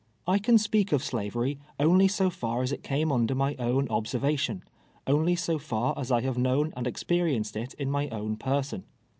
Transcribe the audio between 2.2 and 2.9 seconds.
far as it